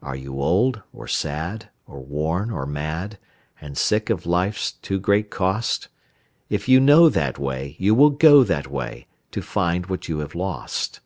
Are 0.00 0.14
you 0.14 0.40
old 0.40 0.80
or 0.92 1.08
sad 1.08 1.68
or 1.88 1.98
worn 1.98 2.52
or 2.52 2.66
mad, 2.66 3.18
And 3.60 3.76
sick 3.76 4.10
of 4.10 4.26
life's 4.26 4.70
too 4.74 5.00
great 5.00 5.28
cost? 5.28 5.88
If 6.48 6.68
you 6.68 6.78
know 6.78 7.08
that 7.08 7.36
way, 7.36 7.74
you 7.80 7.92
will 7.92 8.10
go 8.10 8.44
that 8.44 8.68
way, 8.70 9.08
To 9.32 9.42
find 9.42 9.86
what 9.86 10.08
you 10.08 10.20
have 10.20 10.36
lost. 10.36 11.00